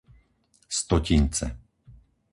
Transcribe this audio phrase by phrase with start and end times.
[0.77, 1.45] Stotince